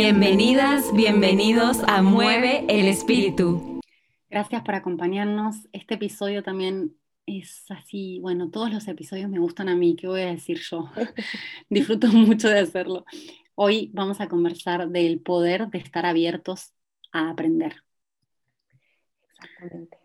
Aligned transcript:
Bienvenidas, 0.00 0.94
bienvenidos 0.94 1.78
a 1.88 2.02
Mueve 2.02 2.64
el 2.68 2.86
Espíritu. 2.86 3.80
Gracias 4.30 4.62
por 4.62 4.76
acompañarnos. 4.76 5.56
Este 5.72 5.94
episodio 5.94 6.44
también 6.44 6.96
es 7.26 7.68
así, 7.68 8.20
bueno, 8.20 8.48
todos 8.48 8.72
los 8.72 8.86
episodios 8.86 9.28
me 9.28 9.40
gustan 9.40 9.68
a 9.68 9.74
mí, 9.74 9.96
¿qué 9.96 10.06
voy 10.06 10.20
a 10.20 10.26
decir 10.26 10.60
yo? 10.60 10.88
Disfruto 11.68 12.06
mucho 12.12 12.48
de 12.48 12.60
hacerlo. 12.60 13.04
Hoy 13.56 13.90
vamos 13.92 14.20
a 14.20 14.28
conversar 14.28 14.88
del 14.88 15.18
poder 15.18 15.66
de 15.66 15.78
estar 15.78 16.06
abiertos 16.06 16.72
a 17.10 17.30
aprender. 17.30 17.82
Exactamente. 19.32 19.98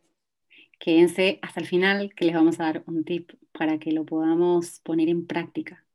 Quédense 0.79 1.37
hasta 1.43 1.59
el 1.59 1.67
final 1.67 2.15
que 2.15 2.25
les 2.25 2.33
vamos 2.33 2.59
a 2.59 2.63
dar 2.63 2.83
un 2.87 3.03
tip 3.03 3.33
para 3.51 3.77
que 3.77 3.91
lo 3.91 4.05
podamos 4.05 4.79
poner 4.79 5.07
en 5.07 5.27
práctica. 5.27 5.85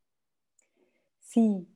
Sí, 1.19 1.67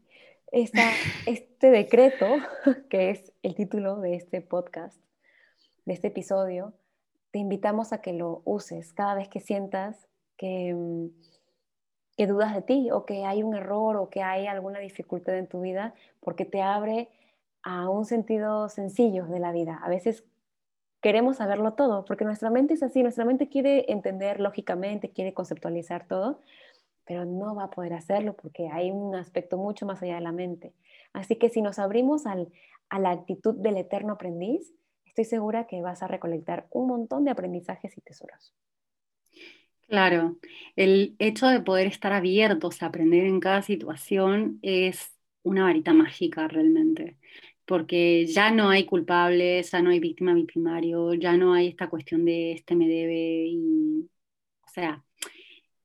este 0.53 1.71
decreto, 1.71 2.27
que 2.91 3.11
es 3.11 3.33
el 3.43 3.55
título 3.55 3.97
de 4.01 4.15
este 4.15 4.41
podcast, 4.43 5.03
de 5.87 5.95
este 5.95 6.09
episodio, 6.09 6.75
te 7.31 7.39
invitamos 7.39 7.93
a 7.93 8.03
que 8.03 8.13
lo 8.13 8.43
uses 8.45 8.93
cada 8.93 9.15
vez 9.15 9.29
que 9.29 9.41
sientas 9.41 10.07
que, 10.37 10.75
mm, 10.75 11.09
que 12.17 12.27
dudas 12.27 12.55
de 12.55 12.63
ti 12.63 12.91
o 12.91 13.07
que 13.07 13.25
hay 13.25 13.43
un 13.43 13.57
error 13.57 13.97
o 13.97 14.11
que 14.11 14.23
hay 14.23 14.47
alguna 14.47 14.79
dificultad 14.79 15.37
en 15.39 15.47
tu 15.47 15.63
vida, 15.63 15.95
porque 16.21 16.45
te 16.45 16.61
abre 16.61 17.09
a 17.63 17.89
un 17.89 18.05
sentido 18.05 18.69
sencillo 18.69 19.27
de 19.27 19.41
la 19.41 19.53
vida. 19.53 19.81
A 19.83 19.89
veces 19.89 20.25
queremos 21.01 21.39
saberlo 21.39 21.73
todo, 21.73 22.05
porque 22.05 22.25
nuestra 22.25 22.51
mente 22.51 22.75
es 22.75 22.83
así, 22.83 23.03
nuestra 23.03 23.25
mente 23.25 23.49
quiere 23.49 23.91
entender 23.91 24.41
lógicamente, 24.41 25.11
quiere 25.11 25.33
conceptualizar 25.33 26.07
todo, 26.07 26.41
pero 27.05 27.25
no 27.25 27.55
va 27.55 27.65
a 27.65 27.71
poder 27.71 27.95
hacerlo 27.95 28.35
porque 28.37 28.69
hay 28.69 28.91
un 28.91 29.15
aspecto 29.15 29.59
mucho 29.59 29.87
más 29.87 30.03
allá 30.03 30.17
de 30.17 30.21
la 30.21 30.33
mente. 30.33 30.75
Así 31.13 31.37
que 31.37 31.49
si 31.51 31.63
nos 31.63 31.79
abrimos 31.79 32.27
a 32.27 32.37
la 32.99 33.11
actitud 33.11 33.55
del 33.57 33.77
eterno 33.79 34.15
aprendiz, 34.15 34.73
estoy 35.05 35.25
segura 35.25 35.67
que 35.67 35.83
vas 35.83 36.03
a 36.03 36.09
recolectar 36.09 36.67
un 36.71 36.89
montón 36.89 37.25
de 37.25 37.31
aprendizajes 37.33 37.97
y 37.99 38.01
tesoros. 38.01 38.55
Claro, 39.89 40.39
el 40.77 41.17
hecho 41.19 41.49
de 41.49 41.61
poder 41.61 41.87
estar 41.87 42.13
abiertos 42.15 42.83
a 42.83 42.87
aprender 42.87 43.27
en 43.27 43.41
cada 43.41 43.63
situación 43.63 44.59
es 44.63 45.13
una 45.43 45.65
varita 45.65 45.93
mágica 45.93 46.49
realmente, 46.49 47.19
porque 47.67 48.27
ya 48.27 48.51
no 48.51 48.71
hay 48.71 48.87
culpables, 48.87 49.71
ya 49.73 49.83
no 49.83 49.91
hay 49.91 50.01
víctima 50.01 50.33
victimario, 50.35 51.13
ya 51.15 51.37
no 51.37 51.53
hay 51.53 51.69
esta 51.69 51.91
cuestión 51.91 52.25
de 52.25 52.53
este 52.53 52.75
me 52.75 52.89
debe 52.89 53.47
y, 53.49 54.09
o 54.63 54.69
sea, 54.73 55.05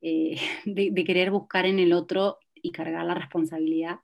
eh, 0.02 0.40
de, 0.66 1.04
querer 1.04 1.32
buscar 1.32 1.66
en 1.66 1.80
el 1.80 1.94
otro 1.94 2.40
y 2.56 2.72
cargar 2.72 3.06
la 3.06 3.14
responsabilidad 3.14 4.00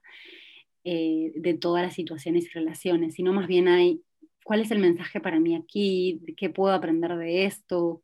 eh, 0.84 1.32
de 1.34 1.54
todas 1.54 1.82
las 1.82 1.94
situaciones 1.94 2.46
y 2.46 2.48
relaciones, 2.48 3.14
sino 3.14 3.32
más 3.32 3.46
bien 3.46 3.68
hay 3.68 4.02
cuál 4.44 4.60
es 4.60 4.70
el 4.70 4.78
mensaje 4.78 5.20
para 5.20 5.40
mí 5.40 5.56
aquí, 5.56 6.20
qué 6.36 6.50
puedo 6.50 6.74
aprender 6.74 7.16
de 7.16 7.46
esto. 7.46 8.02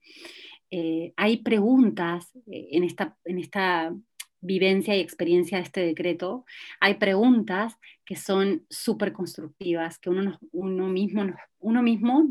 Eh, 0.71 1.13
hay 1.17 1.39
preguntas 1.39 2.31
en 2.47 2.85
esta, 2.85 3.17
en 3.25 3.39
esta 3.39 3.95
vivencia 4.41 4.97
y 4.97 5.01
experiencia 5.01 5.59
de 5.59 5.65
este 5.65 5.81
decreto, 5.81 6.47
hay 6.81 6.95
preguntas 6.95 7.77
que 8.07 8.17
son 8.17 8.65
súper 8.71 9.13
constructivas, 9.13 9.99
que 9.99 10.09
uno, 10.09 10.39
uno, 10.53 10.89
mismo, 10.89 11.27
uno 11.59 11.83
mismo 11.83 12.29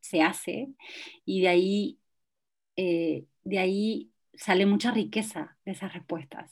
se 0.00 0.22
hace 0.22 0.68
y 1.26 1.42
de 1.42 1.48
ahí, 1.48 1.98
de 2.76 3.58
ahí 3.58 4.13
sale 4.36 4.66
mucha 4.66 4.90
riqueza 4.90 5.56
de 5.64 5.72
esas 5.72 5.92
respuestas. 5.92 6.50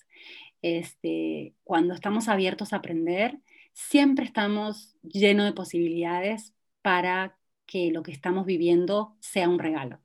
Este, 0.62 1.54
cuando 1.64 1.94
estamos 1.94 2.28
abiertos 2.28 2.72
a 2.72 2.76
aprender, 2.76 3.38
siempre 3.72 4.24
estamos 4.24 4.96
llenos 5.02 5.46
de 5.46 5.52
posibilidades 5.52 6.54
para 6.82 7.36
que 7.66 7.90
lo 7.90 8.02
que 8.02 8.12
estamos 8.12 8.46
viviendo 8.46 9.16
sea 9.20 9.48
un 9.48 9.58
regalo. 9.58 9.98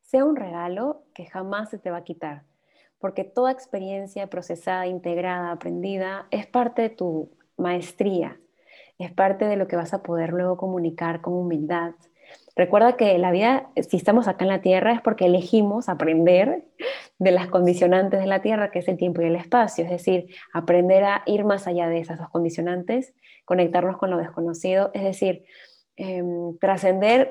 Sea 0.00 0.24
un 0.24 0.36
regalo 0.36 1.04
que 1.14 1.26
jamás 1.26 1.70
se 1.70 1.78
te 1.78 1.90
va 1.90 1.98
a 1.98 2.04
quitar, 2.04 2.44
porque 2.98 3.24
toda 3.24 3.52
experiencia 3.52 4.28
procesada, 4.28 4.86
integrada, 4.86 5.52
aprendida, 5.52 6.26
es 6.30 6.46
parte 6.46 6.82
de 6.82 6.90
tu 6.90 7.30
maestría, 7.56 8.38
es 8.98 9.12
parte 9.12 9.46
de 9.46 9.56
lo 9.56 9.68
que 9.68 9.76
vas 9.76 9.94
a 9.94 10.02
poder 10.02 10.30
luego 10.30 10.56
comunicar 10.56 11.20
con 11.20 11.34
humildad, 11.34 11.94
Recuerda 12.54 12.96
que 12.96 13.16
la 13.18 13.30
vida, 13.30 13.70
si 13.88 13.96
estamos 13.96 14.28
acá 14.28 14.44
en 14.44 14.50
la 14.50 14.60
Tierra, 14.60 14.92
es 14.92 15.00
porque 15.00 15.24
elegimos 15.24 15.88
aprender 15.88 16.64
de 17.18 17.30
las 17.30 17.46
condicionantes 17.48 18.20
de 18.20 18.26
la 18.26 18.42
Tierra, 18.42 18.70
que 18.70 18.80
es 18.80 18.88
el 18.88 18.98
tiempo 18.98 19.22
y 19.22 19.26
el 19.26 19.36
espacio, 19.36 19.84
es 19.84 19.90
decir, 19.90 20.26
aprender 20.52 21.04
a 21.04 21.22
ir 21.24 21.44
más 21.44 21.66
allá 21.66 21.88
de 21.88 21.98
esas 21.98 22.18
dos 22.18 22.28
condicionantes, 22.28 23.14
conectarnos 23.44 23.96
con 23.96 24.10
lo 24.10 24.18
desconocido, 24.18 24.90
es 24.92 25.02
decir, 25.02 25.44
em, 25.96 26.58
trascender, 26.58 27.30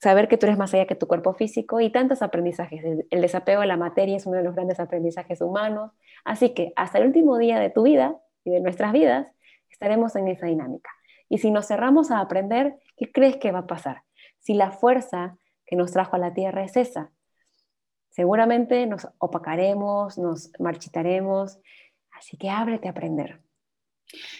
saber 0.00 0.28
que 0.28 0.36
tú 0.36 0.46
eres 0.46 0.58
más 0.58 0.72
allá 0.74 0.86
que 0.86 0.94
tu 0.94 1.06
cuerpo 1.06 1.34
físico 1.34 1.80
y 1.80 1.90
tantos 1.90 2.22
aprendizajes. 2.22 2.84
El 3.10 3.20
desapego 3.20 3.60
de 3.60 3.66
la 3.66 3.76
materia 3.76 4.16
es 4.16 4.26
uno 4.26 4.36
de 4.36 4.44
los 4.44 4.54
grandes 4.54 4.78
aprendizajes 4.78 5.40
humanos. 5.40 5.92
Así 6.24 6.50
que 6.50 6.72
hasta 6.76 6.98
el 6.98 7.06
último 7.06 7.38
día 7.38 7.58
de 7.58 7.70
tu 7.70 7.84
vida 7.84 8.16
y 8.44 8.50
de 8.50 8.60
nuestras 8.60 8.92
vidas 8.92 9.28
estaremos 9.70 10.16
en 10.16 10.28
esa 10.28 10.46
dinámica. 10.46 10.90
Y 11.28 11.38
si 11.38 11.50
nos 11.50 11.66
cerramos 11.66 12.10
a 12.10 12.20
aprender, 12.20 12.76
¿qué 12.96 13.10
crees 13.10 13.36
que 13.36 13.52
va 13.52 13.60
a 13.60 13.66
pasar? 13.66 14.02
Si 14.44 14.52
la 14.54 14.70
fuerza 14.70 15.38
que 15.66 15.74
nos 15.74 15.92
trajo 15.92 16.16
a 16.16 16.18
la 16.18 16.34
tierra 16.34 16.64
es 16.64 16.76
esa. 16.76 17.10
Seguramente 18.10 18.86
nos 18.86 19.08
opacaremos, 19.18 20.18
nos 20.18 20.52
marchitaremos, 20.60 21.58
así 22.12 22.36
que 22.36 22.50
ábrete 22.50 22.86
a 22.86 22.90
aprender. 22.90 23.40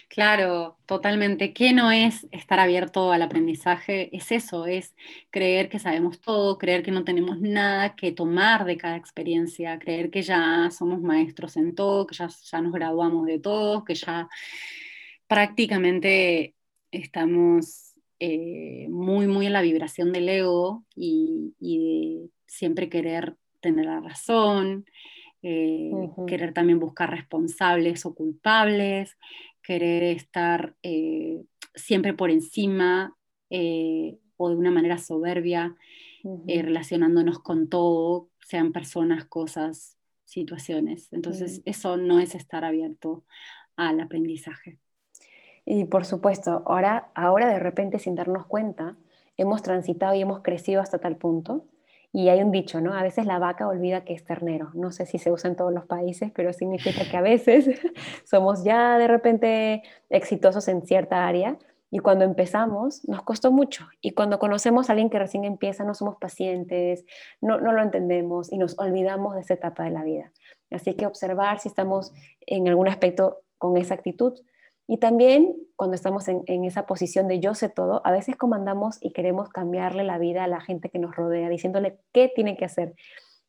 Claro, 0.07 0.77
totalmente. 0.85 1.53
¿Qué 1.53 1.73
no 1.73 1.91
es 1.91 2.27
estar 2.31 2.59
abierto 2.59 3.11
al 3.11 3.23
aprendizaje? 3.23 4.15
Es 4.15 4.31
eso, 4.31 4.67
es 4.67 4.95
creer 5.31 5.69
que 5.69 5.79
sabemos 5.79 6.21
todo, 6.21 6.57
creer 6.59 6.83
que 6.83 6.91
no 6.91 7.03
tenemos 7.03 7.41
nada 7.41 7.95
que 7.95 8.11
tomar 8.11 8.63
de 8.63 8.77
cada 8.77 8.95
experiencia, 8.95 9.79
creer 9.79 10.11
que 10.11 10.21
ya 10.21 10.69
somos 10.71 11.01
maestros 11.01 11.57
en 11.57 11.73
todo, 11.75 12.05
que 12.05 12.15
ya, 12.15 12.29
ya 12.29 12.61
nos 12.61 12.71
graduamos 12.73 13.25
de 13.25 13.39
todo, 13.39 13.83
que 13.83 13.95
ya 13.95 14.29
prácticamente 15.27 16.55
estamos 16.91 17.84
eh, 18.19 18.87
muy, 18.89 19.27
muy 19.27 19.45
en 19.45 19.53
la 19.53 19.61
vibración 19.61 20.11
del 20.11 20.29
ego 20.29 20.85
y, 20.95 21.53
de 21.59 22.29
siempre 22.45 22.89
querer 22.89 23.35
tener 23.59 23.85
la 23.85 23.99
razón, 23.99 24.85
eh, 25.41 25.91
querer 26.27 26.53
también 26.53 26.79
buscar 26.79 27.11
responsables 27.11 28.05
o 28.05 28.15
culpables, 28.15 29.17
querer 29.61 30.03
estar 30.03 30.75
eh, 30.83 31.43
siempre 31.73 32.13
por 32.13 32.29
encima 32.29 33.15
o 34.37 34.49
de 34.49 34.55
una 34.55 34.71
manera 34.71 34.97
soberbia, 34.97 35.75
relacionándonos 36.47 37.39
con 37.39 37.69
todo, 37.69 38.29
sean 38.39 38.71
personas, 38.71 39.25
cosas, 39.25 39.97
situaciones. 40.25 41.11
Entonces, 41.13 41.61
eso 41.65 41.95
no 41.95 42.19
es 42.19 42.35
estar 42.35 42.65
abierto 42.65 43.23
al 43.77 43.99
aprendizaje. 44.01 44.79
Y 45.65 45.85
por 45.85 46.05
supuesto, 46.05 46.63
ahora, 46.65 47.09
ahora 47.15 47.47
de 47.47 47.59
repente 47.59 47.99
sin 47.99 48.15
darnos 48.15 48.45
cuenta, 48.45 48.95
hemos 49.37 49.63
transitado 49.63 50.13
y 50.13 50.21
hemos 50.21 50.41
crecido 50.41 50.81
hasta 50.81 50.99
tal 50.99 51.17
punto. 51.17 51.65
Y 52.13 52.29
hay 52.29 52.41
un 52.41 52.51
dicho, 52.51 52.79
¿no? 52.79 52.93
A 52.93 53.03
veces 53.03 53.25
la 53.25 53.39
vaca 53.39 53.67
olvida 53.67 54.05
que 54.05 54.13
es 54.13 54.23
ternero. 54.23 54.69
No 54.73 54.91
sé 54.91 55.05
si 55.05 55.17
se 55.17 55.31
usa 55.31 55.49
en 55.49 55.57
todos 55.57 55.73
los 55.73 55.85
países, 55.85 56.31
pero 56.33 56.53
significa 56.53 57.03
que 57.09 57.17
a 57.17 57.21
veces 57.21 57.67
somos 58.23 58.63
ya 58.63 58.97
de 58.97 59.07
repente 59.07 59.83
exitosos 60.09 60.67
en 60.69 60.83
cierta 60.83 61.27
área 61.27 61.57
y 61.91 61.99
cuando 61.99 62.23
empezamos 62.23 63.05
nos 63.09 63.23
costó 63.23 63.51
mucho. 63.51 63.87
Y 63.99 64.11
cuando 64.11 64.39
conocemos 64.39 64.87
a 64.87 64.93
alguien 64.93 65.09
que 65.09 65.19
recién 65.19 65.43
empieza, 65.43 65.83
no 65.83 65.93
somos 65.93 66.15
pacientes, 66.15 67.05
no, 67.41 67.59
no 67.59 67.73
lo 67.73 67.81
entendemos 67.81 68.51
y 68.51 68.57
nos 68.57 68.79
olvidamos 68.79 69.35
de 69.35 69.41
esa 69.41 69.55
etapa 69.55 69.83
de 69.83 69.91
la 69.91 70.03
vida. 70.03 70.31
Así 70.71 70.93
que 70.93 71.07
observar 71.07 71.59
si 71.59 71.67
estamos 71.67 72.13
en 72.45 72.67
algún 72.69 72.87
aspecto 72.87 73.41
con 73.57 73.75
esa 73.75 73.93
actitud 73.93 74.39
y 74.87 74.97
también 74.97 75.55
cuando 75.75 75.95
estamos 75.95 76.27
en, 76.27 76.63
esa 76.63 76.85
posición 76.85 77.27
de 77.27 77.39
yo 77.39 77.53
sé 77.53 77.69
todo, 77.69 78.01
a 78.05 78.11
veces 78.11 78.35
comandamos 78.35 78.97
y 79.01 79.11
queremos 79.11 79.49
cambiarle 79.49 80.03
la 80.03 80.17
vida 80.17 80.43
a 80.43 80.47
la 80.47 80.61
gente 80.61 80.89
que 80.89 80.99
nos 80.99 81.15
rodea, 81.15 81.49
diciéndole 81.49 81.97
qué 82.13 82.31
tiene 82.33 82.55
que 82.55 82.65
hacer. 82.65 82.93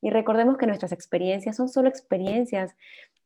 Y 0.01 0.11
recordemos 0.11 0.57
que 0.57 0.67
nuestras 0.67 0.93
experiencias 0.93 1.57
son 1.57 1.69
solo 1.69 1.89
experiencias 1.89 2.75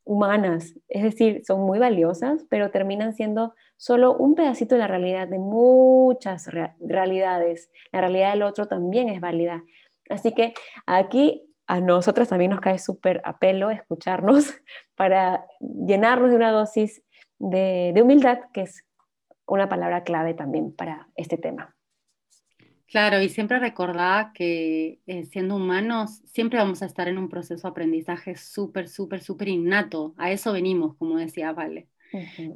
humanas, 0.04 0.74
es 0.88 1.02
decir, 1.02 1.42
son 1.46 1.60
muy 1.60 1.78
valiosas, 1.78 2.44
pero 2.50 2.70
terminan 2.70 3.14
siendo 3.14 3.54
solo 3.76 4.16
un 4.16 4.34
pedacito 4.34 4.74
de 4.74 4.80
la 4.80 4.86
realidad, 4.88 5.28
de 5.28 5.38
muchas 5.38 6.48
realidades. 6.80 7.70
La 7.92 8.00
realidad 8.00 8.32
del 8.32 8.42
otro 8.42 8.66
también 8.66 9.08
es 9.08 9.20
válida. 9.20 9.62
Así 10.08 10.32
que 10.32 10.54
aquí 10.86 11.46
a 11.66 11.80
nosotros 11.80 12.28
también 12.28 12.50
nos 12.50 12.60
cae 12.60 12.80
súper 12.80 13.22
a 13.24 13.38
pelo 13.38 13.70
escucharnos 13.70 14.52
para 14.96 15.46
llenarnos 15.60 16.30
de 16.30 16.36
una 16.36 16.50
dosis 16.50 17.02
de, 17.40 17.98
humildad, 18.00 18.38
que 18.52 18.62
es 18.62 18.84
una 19.46 19.68
palabra 19.68 20.04
clave 20.04 20.34
también 20.34 20.72
para 20.72 21.08
este 21.16 21.36
tema. 21.36 21.74
Claro, 22.86 23.20
y 23.20 23.28
siempre 23.28 23.58
recordar 23.58 24.32
que 24.32 25.00
eh, 25.06 25.24
siendo 25.24 25.56
humanos 25.56 26.22
siempre 26.24 26.58
vamos 26.58 26.82
a 26.82 26.86
estar 26.86 27.08
en 27.08 27.18
un 27.18 27.28
proceso 27.28 27.62
de 27.62 27.70
aprendizaje 27.70 28.36
súper, 28.36 28.88
súper, 28.88 29.22
súper 29.22 29.48
innato. 29.48 30.14
A 30.18 30.30
eso 30.30 30.52
venimos, 30.52 30.96
como 30.96 31.16
decía 31.16 31.52
Vale. 31.52 31.88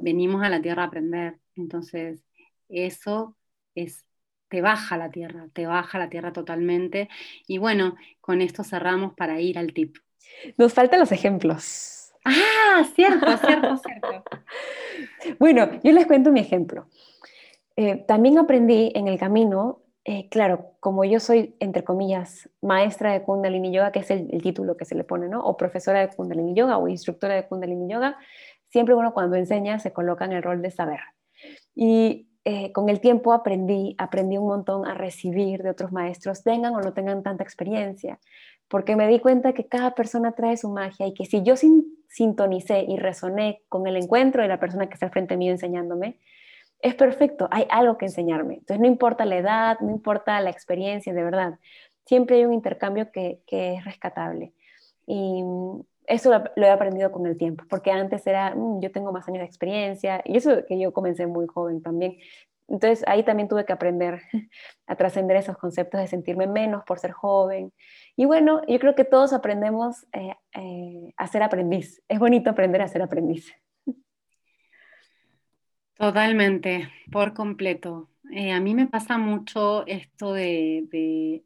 Venimos 0.00 0.42
a 0.42 0.48
la 0.48 0.60
tierra 0.60 0.82
a 0.82 0.86
aprender. 0.86 1.38
Entonces, 1.54 2.24
eso 2.68 3.36
es 3.76 4.04
te 4.48 4.60
baja 4.60 4.96
la 4.96 5.10
tierra, 5.10 5.48
te 5.52 5.66
baja 5.66 5.98
la 5.98 6.08
tierra 6.08 6.32
totalmente. 6.32 7.08
Y 7.46 7.58
bueno, 7.58 7.96
con 8.20 8.40
esto 8.40 8.64
cerramos 8.64 9.14
para 9.14 9.40
ir 9.40 9.58
al 9.58 9.72
tip. 9.72 9.96
Nos 10.56 10.74
faltan 10.74 11.00
los 11.00 11.12
ejemplos. 11.12 12.03
Ah, 12.24 12.84
cierto, 12.94 13.26
cierto, 13.36 13.76
cierto. 13.76 14.22
bueno, 15.38 15.68
yo 15.82 15.92
les 15.92 16.06
cuento 16.06 16.32
mi 16.32 16.40
ejemplo. 16.40 16.86
Eh, 17.76 17.96
también 18.06 18.38
aprendí 18.38 18.92
en 18.94 19.08
el 19.08 19.18
camino, 19.18 19.82
eh, 20.04 20.28
claro, 20.28 20.72
como 20.80 21.04
yo 21.04 21.20
soy, 21.20 21.56
entre 21.60 21.84
comillas, 21.84 22.48
maestra 22.62 23.12
de 23.12 23.22
Kundalini 23.22 23.72
Yoga, 23.72 23.92
que 23.92 24.00
es 24.00 24.10
el, 24.10 24.28
título 24.42 24.76
que 24.76 24.84
se 24.84 24.94
le 24.94 25.04
pone, 25.04 25.28
¿no? 25.28 25.44
O 25.44 25.56
profesora 25.56 26.00
de 26.00 26.08
Kundalini 26.08 26.54
Yoga 26.54 26.78
o 26.78 26.88
instructora 26.88 27.34
de 27.34 27.46
Kundalini 27.46 27.92
Yoga, 27.92 28.16
siempre 28.68 28.94
uno 28.94 29.12
cuando 29.12 29.36
enseña 29.36 29.78
se 29.78 29.92
coloca 29.92 30.24
en 30.24 30.32
el 30.32 30.42
rol 30.42 30.62
de 30.62 30.70
saber. 30.70 31.00
Y 31.74 32.28
eh, 32.44 32.72
con 32.72 32.90
el 32.90 33.00
tiempo 33.00 33.32
aprendí, 33.32 33.94
aprendí 33.98 34.36
un 34.36 34.46
montón 34.46 34.86
a 34.86 34.94
recibir 34.94 35.62
de 35.62 35.70
otros 35.70 35.92
maestros, 35.92 36.42
tengan 36.42 36.74
o 36.74 36.80
no 36.80 36.92
tengan 36.92 37.22
tanta 37.22 37.42
experiencia, 37.42 38.18
porque 38.68 38.96
me 38.96 39.08
di 39.08 39.20
cuenta 39.20 39.52
que 39.52 39.66
cada 39.66 39.94
persona 39.94 40.32
trae 40.32 40.56
su 40.56 40.70
magia 40.70 41.06
y 41.06 41.14
que 41.14 41.26
si 41.26 41.42
yo 41.42 41.54
sintonicé 42.08 42.84
y 42.88 42.96
resoné 42.96 43.62
con 43.68 43.86
el 43.86 43.96
encuentro 43.96 44.42
de 44.42 44.48
la 44.48 44.58
persona 44.58 44.88
que 44.88 44.94
está 44.94 45.06
al 45.06 45.12
frente 45.12 45.36
mío 45.36 45.52
enseñándome, 45.52 46.18
es 46.84 46.94
perfecto, 46.94 47.48
hay 47.50 47.66
algo 47.70 47.96
que 47.96 48.04
enseñarme. 48.04 48.56
Entonces 48.56 48.78
no 48.78 48.86
importa 48.86 49.24
la 49.24 49.36
edad, 49.38 49.78
no 49.80 49.90
importa 49.90 50.38
la 50.42 50.50
experiencia, 50.50 51.14
de 51.14 51.24
verdad. 51.24 51.58
Siempre 52.04 52.36
hay 52.36 52.44
un 52.44 52.52
intercambio 52.52 53.10
que, 53.10 53.40
es 53.46 53.84
rescatable. 53.84 54.52
Y 55.06 55.42
eso 56.06 56.30
lo, 56.56 56.66
he 56.66 56.70
aprendido 56.70 57.10
con 57.10 57.26
el 57.26 57.38
tiempo, 57.38 57.64
porque 57.70 57.90
antes 57.90 58.26
era, 58.26 58.54
mm, 58.54 58.80
yo 58.82 58.92
tengo 58.92 59.12
más 59.12 59.26
años 59.28 59.40
de 59.40 59.46
experiencia, 59.46 60.20
y 60.26 60.36
eso 60.36 60.66
que 60.66 60.78
yo 60.78 60.92
comencé 60.92 61.26
muy 61.26 61.46
joven 61.46 61.80
también. 61.82 62.18
Entonces 62.68 63.04
ahí 63.06 63.22
también 63.24 63.48
tuve 63.48 63.64
que 63.64 63.72
aprender 63.72 64.22
a 64.86 64.96
trascender 64.96 65.36
esos 65.36 65.56
conceptos 65.58 66.00
de 66.00 66.06
sentirme 66.06 66.46
menos 66.46 66.84
por 66.84 66.98
ser 66.98 67.12
joven. 67.12 67.72
Y 68.16 68.24
bueno, 68.24 68.62
yo 68.66 68.78
creo 68.78 68.94
que 68.94 69.04
todos 69.04 69.32
aprendemos 69.32 70.06
eh, 70.12 70.34
eh, 70.54 71.12
a 71.16 71.26
ser 71.26 71.42
aprendiz. 71.42 72.02
Es 72.08 72.18
bonito 72.18 72.50
aprender 72.50 72.82
a 72.82 72.88
ser 72.88 73.02
aprendiz. 73.02 73.52
Totalmente, 75.94 76.88
por 77.12 77.34
completo. 77.34 78.08
Eh, 78.32 78.52
a 78.52 78.60
mí 78.60 78.74
me 78.74 78.86
pasa 78.86 79.16
mucho 79.16 79.86
esto 79.86 80.32
de, 80.32 80.86
de, 80.90 81.44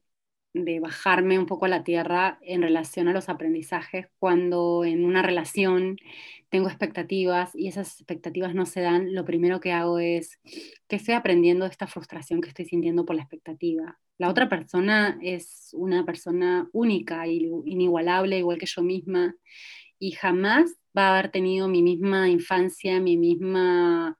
bajarme 0.54 1.38
un 1.38 1.46
poco 1.46 1.66
a 1.66 1.68
la 1.68 1.84
tierra 1.84 2.38
en 2.42 2.62
relación 2.62 3.08
a 3.08 3.12
los 3.12 3.28
aprendizajes 3.28 4.08
cuando 4.18 4.84
en 4.84 5.04
una 5.04 5.22
relación 5.22 5.96
tengo 6.48 6.68
expectativas 6.68 7.54
y 7.54 7.68
esas 7.68 8.00
expectativas 8.00 8.54
no 8.54 8.64
se 8.64 8.80
dan, 8.80 9.14
lo 9.14 9.24
primero 9.24 9.60
que 9.60 9.72
hago 9.72 9.98
es 9.98 10.40
que 10.88 10.96
estoy 10.96 11.14
aprendiendo 11.14 11.64
de 11.64 11.70
esta 11.70 11.86
frustración 11.86 12.40
que 12.40 12.48
estoy 12.48 12.64
sintiendo 12.64 13.04
por 13.04 13.16
la 13.16 13.22
expectativa. 13.22 13.98
La 14.16 14.30
otra 14.30 14.48
persona 14.48 15.18
es 15.22 15.70
una 15.74 16.04
persona 16.04 16.68
única, 16.72 17.26
inigualable, 17.26 18.38
igual 18.38 18.58
que 18.58 18.66
yo 18.66 18.82
misma, 18.82 19.36
y 19.98 20.12
jamás 20.12 20.74
va 20.96 21.08
a 21.08 21.18
haber 21.18 21.30
tenido 21.30 21.68
mi 21.68 21.82
misma 21.82 22.28
infancia, 22.28 22.98
mi 23.00 23.16
misma, 23.16 24.18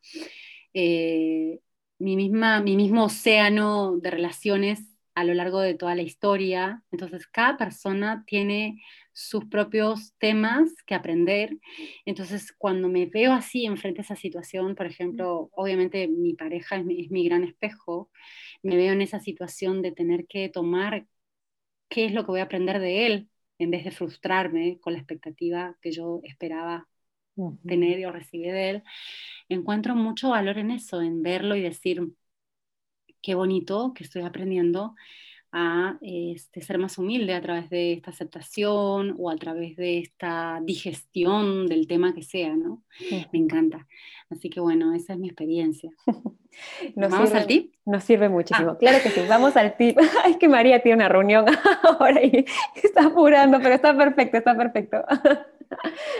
eh, 0.75 1.61
mi 1.99 2.17
misma, 2.17 2.61
mi 2.61 2.77
mismo 2.77 3.05
océano 3.05 3.97
de 3.97 4.11
relaciones 4.11 4.88
a 5.19 5.25
lo 5.25 5.35
largo 5.35 5.61
de 5.61 5.75
toda 5.75 5.97
la 5.97 6.03
historia. 6.03 6.83
Entonces, 6.93 7.27
cada 7.27 7.57
persona 7.57 8.25
tiene 8.27 8.81
sus 9.13 9.47
propios 9.47 10.15
temas 10.19 10.71
que 10.87 10.95
aprender. 10.95 11.59
Entonces, 12.07 12.53
cuando 12.57 12.89
me 12.89 13.07
veo 13.07 13.33
así 13.33 13.67
enfrente 13.67 14.01
a 14.01 14.05
esa 14.05 14.17
situación, 14.17 14.77
por 14.77 14.87
ejemplo, 14.87 15.51
obviamente 15.53 16.07
mi 16.07 16.35
pareja 16.35 16.77
es 16.77 16.85
mi, 16.85 17.01
es 17.05 17.11
mi 17.11 17.25
gran 17.25 17.43
espejo, 17.43 18.11
me 18.63 18.77
veo 18.77 18.93
en 18.93 19.03
esa 19.03 19.19
situación 19.19 19.83
de 19.83 19.91
tener 19.93 20.27
que 20.29 20.49
tomar 20.49 21.07
qué 21.89 22.07
es 22.07 22.13
lo 22.13 22.25
que 22.25 22.31
voy 22.33 22.41
a 22.41 22.45
aprender 22.45 22.79
de 22.79 23.07
él, 23.07 23.29
en 23.59 23.73
vez 23.73 23.85
de 23.85 23.91
frustrarme 23.91 24.79
con 24.81 24.93
la 24.93 25.01
expectativa 25.01 25.77
que 25.83 25.91
yo 25.91 26.21
esperaba 26.25 26.89
tener 27.67 28.07
o 28.07 28.13
recibir 28.13 28.53
de 28.53 28.71
él, 28.71 28.83
encuentro 29.49 29.95
mucho 29.97 30.31
valor 30.31 30.59
en 30.59 30.71
eso, 30.71 31.03
en 31.03 31.23
verlo 31.23 31.57
y 31.57 31.63
decir, 31.63 32.03
qué 33.23 33.35
bonito 33.35 33.93
que 33.95 34.05
estoy 34.05 34.23
aprendiendo 34.23 34.95
a 35.51 35.97
este, 36.03 36.61
ser 36.61 36.79
más 36.79 36.99
humilde 36.99 37.35
a 37.35 37.41
través 37.41 37.71
de 37.71 37.95
esta 37.95 38.11
aceptación 38.11 39.17
o 39.19 39.31
a 39.31 39.37
través 39.37 39.77
de 39.77 39.99
esta 39.99 40.61
digestión 40.63 41.67
del 41.67 41.87
tema 41.87 42.15
que 42.15 42.23
sea, 42.23 42.55
¿no? 42.55 42.83
Me 43.33 43.39
encanta. 43.39 43.87
Así 44.29 44.51
que 44.51 44.61
bueno, 44.61 44.95
esa 44.95 45.15
es 45.15 45.19
mi 45.19 45.29
experiencia. 45.29 45.91
¿Vamos 46.97 47.33
al 47.33 47.47
tip? 47.47 47.75
Nos 47.87 48.05
sirve 48.05 48.29
muchísimo. 48.29 48.73
Ah. 48.73 48.79
Claro 48.79 48.99
que 49.03 49.11
sí, 49.11 49.21
vamos 49.29 49.57
al 49.57 49.77
tip. 49.77 49.97
Es 50.29 50.37
que 50.37 50.49
María 50.49 50.83
tiene 50.83 50.97
una 50.97 51.09
reunión 51.09 51.47
ahora 51.83 52.23
y 52.23 52.45
está 52.83 53.07
apurando, 53.07 53.59
pero 53.59 53.75
está 53.75 53.97
perfecto, 53.97 54.37
está 54.37 54.57
perfecto. 54.57 55.03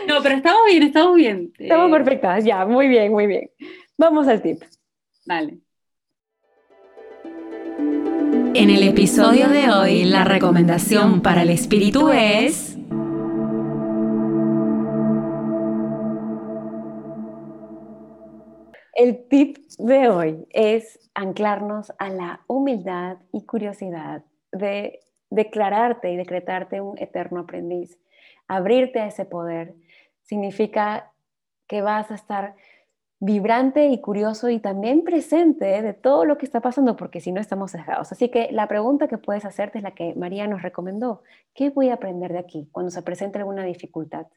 No, 0.07 0.21
pero 0.23 0.35
estamos 0.35 0.61
bien, 0.67 0.83
estamos 0.83 1.15
bien. 1.15 1.53
Estamos 1.57 1.89
eh, 1.89 1.93
perfectas, 1.93 2.45
ya, 2.45 2.65
muy 2.65 2.87
bien, 2.87 3.11
muy 3.11 3.27
bien. 3.27 3.51
Vamos 3.97 4.27
al 4.27 4.41
tip. 4.41 4.63
Vale. 5.25 5.59
En 8.55 8.71
el 8.71 8.81
episodio 8.81 9.47
de 9.47 9.69
hoy, 9.69 10.05
la 10.05 10.23
recomendación 10.23 11.21
para 11.21 11.43
el 11.43 11.51
espíritu 11.51 12.09
es... 12.09 12.75
El 18.95 19.27
tip 19.29 19.57
de 19.77 20.09
hoy 20.09 20.47
es 20.49 21.11
anclarnos 21.13 21.93
a 21.99 22.09
la 22.09 22.41
humildad 22.47 23.17
y 23.31 23.45
curiosidad 23.45 24.23
de 24.51 24.99
declararte 25.29 26.11
y 26.11 26.17
decretarte 26.17 26.81
un 26.81 26.97
eterno 26.97 27.41
aprendiz. 27.41 27.99
Abrirte 28.47 28.99
a 28.99 29.07
ese 29.07 29.25
poder 29.25 29.75
significa 30.23 31.11
que 31.67 31.83
vas 31.83 32.09
a 32.09 32.15
estar 32.15 32.55
vibrante 33.19 33.87
y 33.87 33.99
curioso 33.99 34.49
y 34.49 34.59
también 34.59 35.03
presente 35.03 35.81
de 35.81 35.93
todo 35.93 36.25
lo 36.25 36.37
que 36.37 36.45
está 36.45 36.61
pasando, 36.61 36.95
porque 36.95 37.19
si 37.19 37.31
no 37.31 37.41
estamos 37.41 37.71
sesgados. 37.71 38.11
Así 38.11 38.29
que 38.29 38.49
la 38.51 38.67
pregunta 38.67 39.07
que 39.07 39.17
puedes 39.17 39.45
hacerte 39.45 39.79
es 39.79 39.83
la 39.83 39.91
que 39.91 40.15
María 40.15 40.47
nos 40.47 40.61
recomendó. 40.61 41.23
¿Qué 41.53 41.69
voy 41.69 41.89
a 41.89 41.95
aprender 41.95 42.31
de 42.31 42.39
aquí 42.39 42.69
cuando 42.71 42.91
se 42.91 43.01
presente 43.01 43.37
alguna 43.37 43.63
dificultad? 43.63 44.27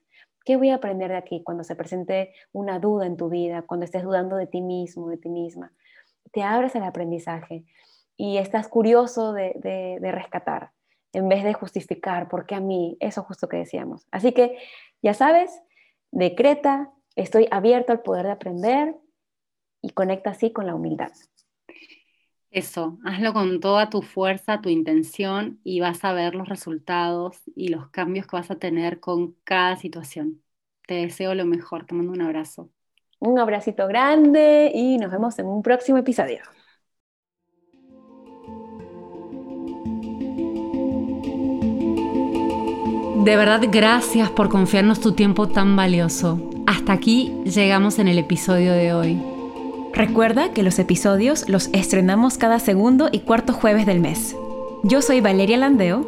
¿Qué 0.45 0.57
voy 0.57 0.71
a 0.71 0.77
aprender 0.77 1.11
de 1.11 1.17
aquí 1.17 1.43
cuando 1.45 1.63
se 1.63 1.77
presente 1.77 2.35
una 2.53 2.81
duda 2.81 3.07
en 3.07 3.17
tu 3.17 3.29
vida, 3.29 3.63
cuando 3.63 3.85
estés 3.85 4.03
dudando 4.03 4.37
de 4.37 4.49
ti 4.49 4.61
mismo, 4.61 5.09
de 5.09 5.17
ti 5.17 5.29
misma? 5.29 5.73
Te 6.33 6.43
abres 6.43 6.75
al 6.75 6.83
aprendizaje 6.83 7.65
y 8.17 8.39
estás 8.39 8.67
curioso 8.67 9.33
de, 9.33 9.99
de 10.01 10.13
rescatar 10.13 10.71
en 11.13 11.29
vez 11.29 11.45
de 11.45 11.53
justificar, 11.53 12.29
¿por 12.29 12.47
qué 12.47 12.55
a 12.55 12.61
mí? 12.61 12.97
Eso 13.01 13.23
justo 13.23 13.49
que 13.49 13.59
decíamos. 13.59 14.07
Así 14.11 14.33
que, 14.33 14.57
ya 15.03 15.15
sabes, 15.15 15.63
decreta, 16.11 16.91
Estoy 17.17 17.47
abierto 17.51 17.93
al 17.93 18.01
poder 18.01 18.27
de 18.27 18.33
aprender 18.33 18.97
y 19.83 19.91
conecta 19.91 20.31
así 20.31 20.51
con 20.51 20.67
la 20.67 20.75
humildad. 20.75 21.13
Eso, 22.51 22.99
hazlo 23.05 23.33
con 23.33 23.61
toda 23.61 23.89
tu 23.91 24.03
fuerza, 24.03 24.61
tu 24.61 24.69
intención 24.69 25.59
y 25.65 25.81
vas 25.81 26.05
a 26.05 26.13
ver 26.13 26.35
los 26.35 26.49
resultados 26.49 27.43
y 27.55 27.69
los 27.69 27.89
cambios 27.89 28.27
que 28.27 28.37
vas 28.37 28.51
a 28.51 28.57
tener 28.57 29.01
con 29.01 29.35
cada 29.45 29.77
situación. 29.77 30.43
Te 30.87 30.95
deseo 30.95 31.35
lo 31.35 31.47
mejor, 31.47 31.87
te 31.87 31.95
mando 31.95 32.13
un 32.13 32.21
abrazo. 32.21 32.69
Un 33.21 33.39
abracito 33.39 33.87
grande 33.87 34.71
y 34.75 34.99
nos 34.99 35.11
vemos 35.11 35.39
en 35.39 35.47
un 35.47 35.63
próximo 35.63 35.99
episodio. 35.99 36.43
De 43.25 43.37
verdad, 43.37 43.61
gracias 43.71 44.31
por 44.31 44.49
confiarnos 44.49 45.01
tu 45.01 45.13
tiempo 45.13 45.49
tan 45.49 45.77
valioso. 45.77 46.52
Hasta 46.83 46.95
aquí 46.95 47.33
llegamos 47.45 48.01
en 48.01 48.09
el 48.09 48.19
episodio 48.19 48.73
de 48.73 48.93
hoy. 48.93 49.23
Recuerda 49.95 50.53
que 50.53 50.65
los 50.65 50.81
episodios 50.81 51.49
los 51.49 51.71
estrenamos 51.73 52.39
cada 52.39 52.59
segundo 52.59 53.09
y 53.13 53.21
cuarto 53.21 53.53
jueves 53.53 53.87
del 53.87 54.01
mes. 54.01 54.35
Yo 54.83 55.01
soy 55.01 55.21
Valeria 55.21 55.59
Landeo. 55.59 56.05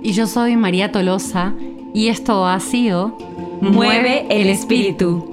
Y 0.00 0.12
yo 0.12 0.28
soy 0.28 0.54
María 0.54 0.92
Tolosa. 0.92 1.54
Y 1.92 2.06
esto 2.06 2.46
ha 2.46 2.60
sido 2.60 3.18
Mueve 3.60 4.26
el 4.30 4.48
Espíritu. 4.48 5.31